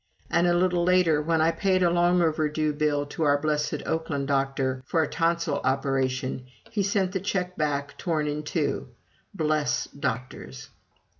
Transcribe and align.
And 0.31 0.47
a 0.47 0.55
little 0.55 0.83
later, 0.83 1.21
when 1.21 1.41
I 1.41 1.51
paid 1.51 1.83
a 1.83 1.91
long 1.91 2.23
overdue 2.23 2.73
bill 2.73 3.05
to 3.05 3.21
our 3.21 3.37
blessed 3.39 3.83
Oakland 3.85 4.27
doctor 4.29 4.81
for 4.87 5.03
a 5.03 5.07
tonsil 5.07 5.61
operation, 5.63 6.47
he 6.71 6.81
sent 6.81 7.11
the 7.11 7.19
check 7.19 7.55
back 7.55 7.99
torn 7.99 8.25
in 8.25 8.41
two. 8.41 8.87
Bless 9.35 9.85
doctors! 9.85 10.71